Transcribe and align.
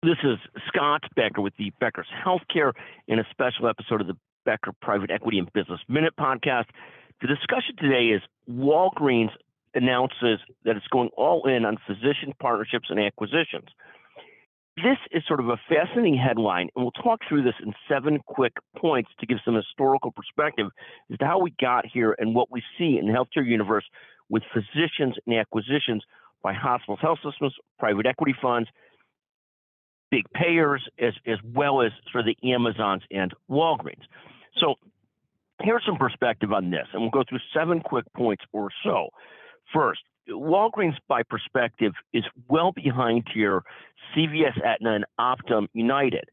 This 0.00 0.18
is 0.22 0.38
Scott 0.68 1.02
Becker 1.16 1.40
with 1.40 1.54
the 1.58 1.72
Becker's 1.80 2.06
Healthcare 2.24 2.70
in 3.08 3.18
a 3.18 3.24
special 3.32 3.66
episode 3.66 4.00
of 4.00 4.06
the 4.06 4.16
Becker 4.44 4.70
Private 4.80 5.10
Equity 5.10 5.40
and 5.40 5.52
Business 5.52 5.80
Minute 5.88 6.14
podcast. 6.18 6.66
The 7.20 7.26
discussion 7.26 7.74
today 7.76 8.14
is 8.14 8.22
Walgreens 8.48 9.30
announces 9.74 10.38
that 10.64 10.76
it's 10.76 10.86
going 10.92 11.08
all 11.16 11.48
in 11.48 11.64
on 11.64 11.78
physician 11.84 12.32
partnerships 12.40 12.90
and 12.90 13.00
acquisitions. 13.00 13.66
This 14.76 14.98
is 15.10 15.24
sort 15.26 15.40
of 15.40 15.48
a 15.48 15.56
fascinating 15.68 16.16
headline, 16.16 16.68
and 16.76 16.84
we'll 16.84 16.92
talk 16.92 17.18
through 17.28 17.42
this 17.42 17.56
in 17.60 17.74
seven 17.88 18.20
quick 18.24 18.52
points 18.76 19.10
to 19.18 19.26
give 19.26 19.38
some 19.44 19.56
historical 19.56 20.12
perspective 20.12 20.68
as 21.10 21.18
to 21.18 21.26
how 21.26 21.40
we 21.40 21.52
got 21.60 21.84
here 21.92 22.14
and 22.20 22.36
what 22.36 22.52
we 22.52 22.62
see 22.78 22.98
in 23.00 23.08
the 23.08 23.12
healthcare 23.12 23.44
universe 23.44 23.84
with 24.28 24.44
physicians 24.54 25.16
and 25.26 25.34
acquisitions 25.34 26.04
by 26.40 26.52
hospitals, 26.52 27.00
health 27.02 27.18
systems, 27.24 27.52
private 27.80 28.06
equity 28.06 28.36
funds, 28.40 28.68
big 30.10 30.24
payers 30.32 30.82
as, 30.98 31.14
as 31.26 31.38
well 31.44 31.82
as 31.82 31.92
sort 32.10 32.26
of 32.26 32.34
the 32.34 32.52
Amazons 32.52 33.02
and 33.10 33.32
Walgreens. 33.50 34.04
So 34.58 34.74
here's 35.60 35.84
some 35.84 35.96
perspective 35.96 36.52
on 36.52 36.70
this, 36.70 36.86
and 36.92 37.02
we'll 37.02 37.10
go 37.10 37.24
through 37.28 37.40
seven 37.54 37.80
quick 37.80 38.04
points 38.14 38.44
or 38.52 38.70
so. 38.84 39.08
First, 39.72 40.00
Walgreens 40.28 40.96
by 41.08 41.22
perspective 41.22 41.92
is 42.12 42.24
well 42.48 42.72
behind 42.72 43.26
here 43.32 43.62
CVS, 44.16 44.62
Aetna, 44.64 44.94
and 44.94 45.04
Optum 45.18 45.68
United. 45.72 46.24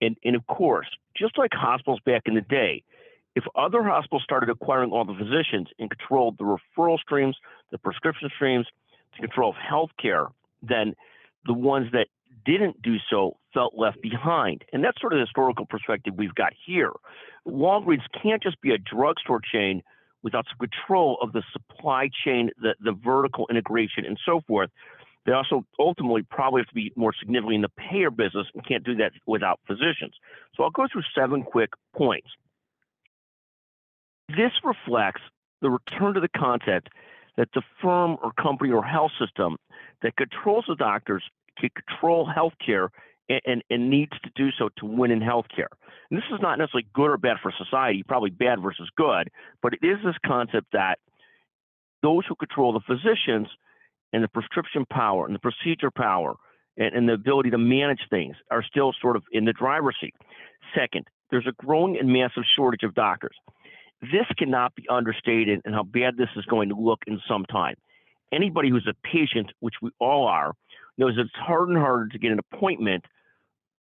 And, 0.00 0.16
and 0.24 0.36
of 0.36 0.46
course, 0.46 0.86
just 1.16 1.38
like 1.38 1.50
hospitals 1.52 2.00
back 2.04 2.22
in 2.26 2.34
the 2.34 2.40
day, 2.42 2.82
if 3.34 3.44
other 3.56 3.82
hospitals 3.82 4.22
started 4.22 4.48
acquiring 4.48 4.90
all 4.90 5.04
the 5.04 5.14
physicians 5.14 5.68
and 5.78 5.90
controlled 5.90 6.38
the 6.38 6.44
referral 6.44 6.98
streams, 6.98 7.36
the 7.70 7.78
prescription 7.78 8.30
streams, 8.34 8.66
the 9.16 9.26
control 9.26 9.50
of 9.50 9.56
healthcare, 9.56 10.28
then 10.62 10.94
the 11.46 11.54
ones 11.54 11.88
that 11.92 12.06
didn't 12.44 12.80
do 12.82 12.96
so 13.10 13.36
felt 13.52 13.74
left 13.76 14.00
behind. 14.02 14.64
And 14.72 14.82
that's 14.82 15.00
sort 15.00 15.12
of 15.12 15.18
the 15.18 15.24
historical 15.24 15.66
perspective 15.66 16.14
we've 16.16 16.34
got 16.34 16.52
here. 16.66 16.92
Walgreens 17.46 18.02
can't 18.22 18.42
just 18.42 18.60
be 18.60 18.72
a 18.72 18.78
drugstore 18.78 19.40
chain 19.40 19.82
without 20.22 20.46
some 20.48 20.68
control 20.68 21.18
of 21.20 21.32
the 21.32 21.42
supply 21.52 22.08
chain, 22.24 22.50
the, 22.60 22.74
the 22.80 22.92
vertical 22.92 23.46
integration, 23.50 24.04
and 24.06 24.18
so 24.24 24.40
forth. 24.46 24.70
They 25.26 25.32
also 25.32 25.64
ultimately 25.78 26.22
probably 26.22 26.62
have 26.62 26.68
to 26.68 26.74
be 26.74 26.92
more 26.96 27.12
significantly 27.18 27.54
in 27.54 27.62
the 27.62 27.70
payer 27.70 28.10
business 28.10 28.46
and 28.54 28.66
can't 28.66 28.84
do 28.84 28.96
that 28.96 29.12
without 29.26 29.60
physicians. 29.66 30.14
So 30.54 30.64
I'll 30.64 30.70
go 30.70 30.86
through 30.90 31.02
seven 31.14 31.42
quick 31.42 31.70
points. 31.96 32.28
This 34.28 34.52
reflects 34.62 35.22
the 35.60 35.70
return 35.70 36.14
to 36.14 36.20
the 36.20 36.28
concept 36.28 36.88
that 37.36 37.48
the 37.54 37.62
firm 37.82 38.16
or 38.22 38.32
company 38.32 38.72
or 38.72 38.84
health 38.84 39.12
system 39.18 39.56
that 40.02 40.16
controls 40.16 40.64
the 40.68 40.76
doctors 40.76 41.22
can 41.58 41.70
control 41.70 42.28
healthcare 42.28 42.88
and, 43.28 43.40
and, 43.46 43.62
and, 43.70 43.90
needs 43.90 44.12
to 44.22 44.30
do 44.34 44.50
so 44.58 44.68
to 44.78 44.86
win 44.86 45.10
in 45.10 45.20
healthcare. 45.20 45.68
And 46.10 46.18
this 46.18 46.24
is 46.32 46.40
not 46.42 46.58
necessarily 46.58 46.86
good 46.92 47.10
or 47.10 47.16
bad 47.16 47.38
for 47.42 47.52
society, 47.56 48.02
probably 48.06 48.30
bad 48.30 48.60
versus 48.60 48.88
good, 48.96 49.30
but 49.62 49.72
it 49.72 49.86
is 49.86 49.98
this 50.04 50.16
concept 50.26 50.66
that 50.72 50.98
those 52.02 52.24
who 52.28 52.34
control 52.34 52.72
the 52.72 52.80
physicians 52.80 53.48
and 54.12 54.22
the 54.22 54.28
prescription 54.28 54.84
power 54.90 55.26
and 55.26 55.34
the 55.34 55.40
procedure 55.40 55.90
power 55.90 56.34
and, 56.76 56.94
and 56.94 57.08
the 57.08 57.14
ability 57.14 57.50
to 57.50 57.58
manage 57.58 58.00
things 58.10 58.36
are 58.50 58.62
still 58.62 58.92
sort 59.00 59.16
of 59.16 59.22
in 59.32 59.44
the 59.44 59.52
driver's 59.52 59.96
seat. 60.00 60.14
Second, 60.74 61.06
there's 61.30 61.46
a 61.46 61.64
growing 61.64 61.98
and 61.98 62.12
massive 62.12 62.44
shortage 62.56 62.82
of 62.82 62.94
doctors. 62.94 63.36
This 64.02 64.26
cannot 64.36 64.74
be 64.74 64.84
understated 64.90 65.62
and 65.64 65.74
how 65.74 65.82
bad 65.82 66.16
this 66.16 66.28
is 66.36 66.44
going 66.44 66.68
to 66.68 66.74
look 66.74 67.00
in 67.06 67.20
some 67.26 67.44
time. 67.46 67.74
Anybody 68.32 68.68
who's 68.68 68.86
a 68.88 68.94
patient, 69.06 69.52
which 69.60 69.74
we 69.80 69.90
all 69.98 70.26
are, 70.26 70.52
knows 70.98 71.14
it's 71.16 71.30
harder 71.34 71.72
and 71.72 71.80
harder 71.80 72.08
to 72.08 72.18
get 72.18 72.32
an 72.32 72.40
appointment 72.52 73.04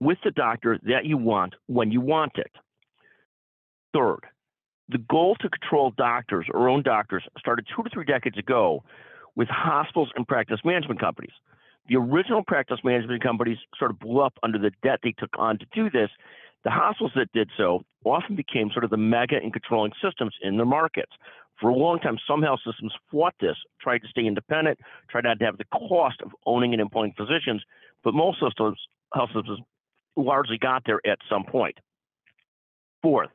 with 0.00 0.18
the 0.24 0.30
doctor 0.30 0.78
that 0.84 1.04
you 1.04 1.16
want 1.16 1.54
when 1.66 1.90
you 1.90 2.00
want 2.00 2.32
it. 2.36 2.52
Third, 3.94 4.20
the 4.88 4.98
goal 4.98 5.36
to 5.40 5.48
control 5.48 5.92
doctors 5.96 6.46
or 6.52 6.68
own 6.68 6.82
doctors 6.82 7.24
started 7.38 7.66
two 7.74 7.82
to 7.82 7.90
three 7.90 8.04
decades 8.04 8.38
ago 8.38 8.84
with 9.36 9.48
hospitals 9.48 10.10
and 10.16 10.26
practice 10.26 10.60
management 10.64 11.00
companies. 11.00 11.32
The 11.88 11.96
original 11.96 12.42
practice 12.46 12.78
management 12.84 13.22
companies 13.22 13.58
sort 13.78 13.90
of 13.90 13.98
blew 13.98 14.20
up 14.20 14.34
under 14.42 14.58
the 14.58 14.70
debt 14.82 15.00
they 15.02 15.12
took 15.12 15.30
on 15.38 15.58
to 15.58 15.66
do 15.74 15.90
this. 15.90 16.10
The 16.64 16.70
hospitals 16.70 17.12
that 17.16 17.32
did 17.32 17.48
so 17.56 17.82
often 18.04 18.36
became 18.36 18.70
sort 18.72 18.84
of 18.84 18.90
the 18.90 18.96
mega 18.96 19.36
and 19.36 19.52
controlling 19.52 19.92
systems 20.02 20.34
in 20.42 20.56
their 20.56 20.66
markets. 20.66 21.12
For 21.60 21.70
a 21.70 21.74
long 21.74 21.98
time, 21.98 22.18
some 22.26 22.42
health 22.42 22.60
systems 22.64 22.92
fought 23.10 23.34
this, 23.40 23.56
tried 23.80 23.98
to 23.98 24.08
stay 24.08 24.26
independent, 24.26 24.78
tried 25.10 25.24
not 25.24 25.38
to 25.40 25.44
have 25.44 25.58
the 25.58 25.64
cost 25.64 26.20
of 26.22 26.30
owning 26.46 26.72
and 26.72 26.80
employing 26.80 27.14
physicians, 27.16 27.62
but 28.04 28.14
most 28.14 28.38
systems, 28.40 28.78
health 29.12 29.30
systems 29.34 29.60
largely 30.16 30.58
got 30.58 30.82
there 30.86 31.00
at 31.06 31.18
some 31.28 31.44
point. 31.44 31.76
Fourth, 33.02 33.30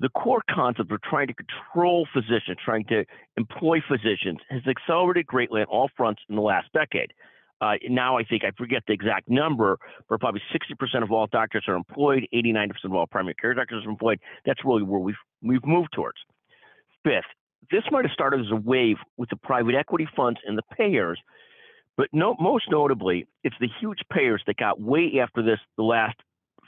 the 0.00 0.08
core 0.08 0.42
concept 0.50 0.90
of 0.90 1.00
trying 1.02 1.28
to 1.28 1.34
control 1.34 2.06
physicians, 2.12 2.58
trying 2.64 2.84
to 2.86 3.04
employ 3.36 3.78
physicians, 3.88 4.38
has 4.50 4.62
accelerated 4.66 5.26
greatly 5.26 5.60
on 5.60 5.66
all 5.66 5.88
fronts 5.96 6.22
in 6.28 6.34
the 6.34 6.42
last 6.42 6.66
decade. 6.72 7.12
Uh, 7.60 7.74
now 7.88 8.18
I 8.18 8.24
think 8.24 8.42
I 8.42 8.50
forget 8.58 8.82
the 8.88 8.92
exact 8.92 9.30
number, 9.30 9.78
but 10.08 10.18
probably 10.18 10.42
60% 10.52 11.04
of 11.04 11.12
all 11.12 11.28
doctors 11.28 11.64
are 11.68 11.76
employed, 11.76 12.26
89% 12.34 12.70
of 12.84 12.94
all 12.94 13.06
primary 13.06 13.36
care 13.36 13.54
doctors 13.54 13.86
are 13.86 13.90
employed. 13.90 14.18
That's 14.44 14.64
really 14.64 14.82
where 14.82 14.98
we've 14.98 15.14
we've 15.40 15.64
moved 15.64 15.92
towards. 15.94 16.18
Fifth, 17.04 17.22
this 17.70 17.82
might 17.90 18.04
have 18.04 18.12
started 18.12 18.40
as 18.40 18.50
a 18.50 18.56
wave 18.56 18.96
with 19.16 19.30
the 19.30 19.36
private 19.36 19.74
equity 19.74 20.08
funds 20.16 20.40
and 20.46 20.56
the 20.58 20.62
payers, 20.76 21.18
but 21.96 22.08
no, 22.12 22.34
most 22.40 22.64
notably, 22.70 23.26
it's 23.44 23.56
the 23.60 23.68
huge 23.80 24.00
payers 24.10 24.42
that 24.46 24.56
got 24.56 24.80
way 24.80 25.18
after 25.20 25.42
this 25.42 25.58
the 25.76 25.82
last 25.82 26.16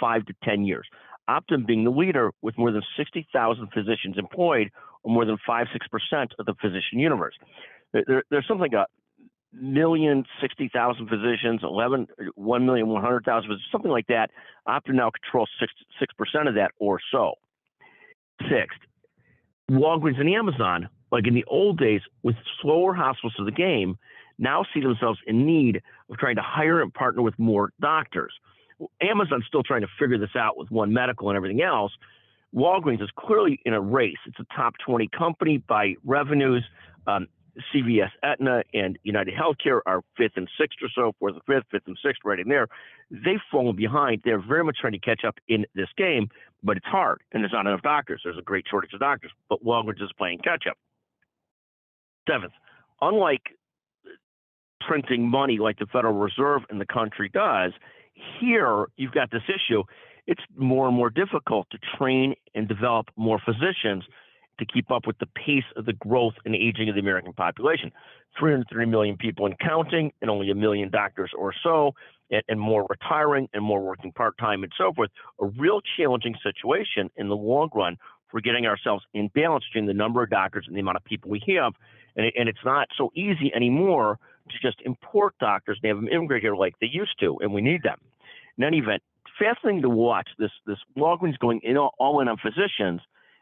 five 0.00 0.24
to 0.26 0.34
10 0.44 0.64
years. 0.64 0.86
Optum 1.28 1.66
being 1.66 1.84
the 1.84 1.90
leader 1.90 2.30
with 2.40 2.56
more 2.56 2.72
than 2.72 2.82
60,000 2.96 3.68
physicians 3.74 4.16
employed, 4.16 4.70
or 5.02 5.12
more 5.12 5.24
than 5.24 5.36
5 5.46 5.66
6% 5.66 6.26
of 6.38 6.46
the 6.46 6.54
physician 6.60 6.98
universe. 6.98 7.34
There, 7.92 8.22
there's 8.30 8.46
something 8.46 8.70
like 8.70 8.72
a 8.72 8.86
million 9.52 10.24
sixty 10.40 10.70
thousand 10.72 11.08
physicians, 11.08 11.60
11, 11.62 12.06
1 12.34 12.66
million 12.66 12.88
one 12.88 13.02
hundred 13.02 13.24
thousand, 13.24 13.50
something 13.72 13.90
like 13.90 14.06
that. 14.08 14.30
Optum 14.66 14.94
now 14.94 15.10
controls 15.10 15.48
6, 15.60 15.72
six 15.98 16.14
percent 16.14 16.48
of 16.48 16.54
that 16.54 16.72
or 16.78 16.98
so. 17.12 17.34
Sixth, 18.42 18.78
Walgreens 19.70 20.18
and 20.18 20.28
Amazon, 20.30 20.88
like 21.12 21.26
in 21.26 21.34
the 21.34 21.44
old 21.44 21.78
days, 21.78 22.00
with 22.22 22.36
slower 22.62 22.94
hospitals 22.94 23.34
to 23.36 23.44
the 23.44 23.52
game, 23.52 23.98
now 24.38 24.64
see 24.72 24.80
themselves 24.80 25.18
in 25.26 25.44
need 25.44 25.82
of 26.10 26.16
trying 26.16 26.36
to 26.36 26.42
hire 26.42 26.80
and 26.80 26.92
partner 26.92 27.22
with 27.22 27.38
more 27.38 27.72
doctors. 27.80 28.32
Amazon's 29.02 29.44
still 29.46 29.62
trying 29.62 29.80
to 29.82 29.88
figure 29.98 30.18
this 30.18 30.36
out 30.36 30.56
with 30.56 30.70
One 30.70 30.92
Medical 30.92 31.28
and 31.28 31.36
everything 31.36 31.62
else. 31.62 31.92
Walgreens 32.54 33.02
is 33.02 33.10
clearly 33.18 33.60
in 33.64 33.74
a 33.74 33.80
race. 33.80 34.16
It's 34.26 34.38
a 34.40 34.46
top 34.56 34.74
20 34.86 35.08
company 35.08 35.58
by 35.58 35.94
revenues. 36.04 36.64
Um, 37.06 37.26
CVS, 37.74 38.10
Aetna, 38.22 38.62
and 38.74 38.98
United 39.02 39.34
Healthcare 39.34 39.80
are 39.86 40.02
fifth 40.16 40.36
and 40.36 40.48
sixth 40.58 40.78
or 40.82 40.88
so, 40.94 41.14
fourth 41.18 41.34
and 41.34 41.42
fifth, 41.44 41.66
fifth 41.70 41.86
and 41.86 41.98
sixth, 42.04 42.20
right 42.24 42.38
in 42.38 42.48
there. 42.48 42.68
They've 43.10 43.40
fallen 43.50 43.76
behind. 43.76 44.22
They're 44.24 44.40
very 44.40 44.64
much 44.64 44.78
trying 44.80 44.92
to 44.92 44.98
catch 44.98 45.24
up 45.24 45.36
in 45.48 45.66
this 45.74 45.88
game, 45.96 46.28
but 46.62 46.76
it's 46.76 46.86
hard, 46.86 47.22
and 47.32 47.42
there's 47.42 47.52
not 47.52 47.66
enough 47.66 47.82
doctors. 47.82 48.20
There's 48.24 48.38
a 48.38 48.42
great 48.42 48.66
shortage 48.70 48.92
of 48.92 49.00
doctors, 49.00 49.30
but 49.48 49.64
Walgreens 49.64 50.02
is 50.02 50.10
playing 50.16 50.38
catch 50.38 50.64
up. 50.68 50.76
Seventh, 52.28 52.52
unlike 53.00 53.42
printing 54.80 55.28
money 55.28 55.58
like 55.58 55.78
the 55.78 55.86
Federal 55.86 56.14
Reserve 56.14 56.62
in 56.70 56.78
the 56.78 56.86
country 56.86 57.30
does, 57.32 57.72
here 58.40 58.86
you've 58.96 59.12
got 59.12 59.30
this 59.30 59.42
issue. 59.48 59.82
It's 60.26 60.42
more 60.56 60.86
and 60.86 60.96
more 60.96 61.10
difficult 61.10 61.68
to 61.70 61.78
train 61.96 62.34
and 62.54 62.68
develop 62.68 63.06
more 63.16 63.40
physicians 63.44 64.04
to 64.58 64.66
keep 64.66 64.90
up 64.90 65.06
with 65.06 65.18
the 65.18 65.26
pace 65.26 65.64
of 65.76 65.86
the 65.86 65.92
growth 65.94 66.34
and 66.44 66.54
aging 66.54 66.88
of 66.88 66.94
the 66.94 67.00
American 67.00 67.32
population. 67.32 67.92
303 68.38 68.86
million 68.86 69.16
people 69.16 69.46
and 69.46 69.58
counting, 69.58 70.12
and 70.20 70.30
only 70.30 70.50
a 70.50 70.54
million 70.54 70.90
doctors 70.90 71.30
or 71.36 71.52
so, 71.62 71.92
and, 72.30 72.42
and 72.48 72.60
more 72.60 72.86
retiring 72.88 73.48
and 73.52 73.64
more 73.64 73.80
working 73.80 74.12
part 74.12 74.36
time 74.38 74.62
and 74.62 74.72
so 74.76 74.92
forth. 74.92 75.10
A 75.40 75.46
real 75.46 75.80
challenging 75.96 76.34
situation 76.42 77.10
in 77.16 77.28
the 77.28 77.36
long 77.36 77.70
run 77.74 77.96
for 78.30 78.40
getting 78.40 78.66
ourselves 78.66 79.04
in 79.14 79.28
balance 79.34 79.64
between 79.72 79.86
the 79.86 79.94
number 79.94 80.22
of 80.22 80.30
doctors 80.30 80.66
and 80.66 80.76
the 80.76 80.80
amount 80.80 80.96
of 80.96 81.04
people 81.04 81.30
we 81.30 81.42
have. 81.56 81.72
And, 82.16 82.26
it, 82.26 82.34
and 82.38 82.48
it's 82.48 82.64
not 82.64 82.88
so 82.96 83.10
easy 83.14 83.52
anymore 83.54 84.18
to 84.50 84.56
just 84.60 84.80
import 84.84 85.34
doctors 85.40 85.78
and 85.82 85.88
have 85.88 85.96
them 85.96 86.08
immigrate 86.08 86.42
here 86.42 86.56
like 86.56 86.74
they 86.80 86.88
used 86.88 87.18
to, 87.20 87.38
and 87.40 87.52
we 87.52 87.60
need 87.60 87.82
them. 87.82 87.98
In 88.56 88.64
any 88.64 88.78
event, 88.78 89.02
fascinating 89.38 89.82
to 89.82 89.88
watch 89.88 90.28
this 90.38 90.50
this 90.66 90.78
Walgreens 90.96 91.38
going 91.38 91.60
in 91.62 91.76
all, 91.76 91.94
all 91.98 92.20
in 92.20 92.28
on 92.28 92.36
physicians 92.38 93.00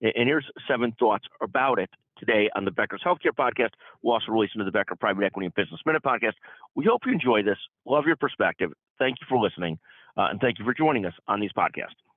and 0.00 0.28
here's 0.28 0.46
seven 0.68 0.92
thoughts 0.98 1.24
about 1.40 1.78
it 1.78 1.90
today 2.18 2.50
on 2.56 2.64
the 2.64 2.70
Becker's 2.70 3.02
Healthcare 3.04 3.32
Podcast. 3.36 3.70
We'll 4.02 4.14
also 4.14 4.32
release 4.32 4.50
into 4.54 4.64
the 4.64 4.72
Becker 4.72 4.96
Private 4.96 5.24
Equity 5.24 5.46
and 5.46 5.54
Business 5.54 5.80
Minute 5.86 6.02
Podcast. 6.02 6.34
We 6.74 6.84
hope 6.84 7.02
you 7.06 7.12
enjoy 7.12 7.42
this. 7.42 7.58
Love 7.86 8.04
your 8.06 8.16
perspective. 8.16 8.72
Thank 8.98 9.18
you 9.20 9.26
for 9.28 9.38
listening, 9.38 9.78
uh, 10.16 10.28
and 10.30 10.40
thank 10.40 10.58
you 10.58 10.64
for 10.64 10.74
joining 10.74 11.06
us 11.06 11.14
on 11.28 11.40
these 11.40 11.52
podcasts. 11.52 12.07